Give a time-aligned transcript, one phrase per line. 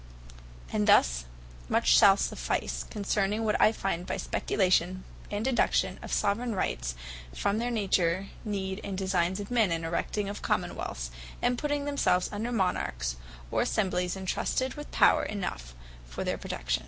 [0.73, 1.25] And thus
[1.69, 6.95] much shall suffice; concerning what I find by speculation, and deduction, of Soveraign Rights,
[7.35, 12.29] from the nature, need, and designes of men, in erecting of Commonwealths, and putting themselves
[12.31, 13.17] under Monarchs,
[13.51, 15.75] or Assemblies, entrusted with power enough
[16.07, 16.79] for their protection.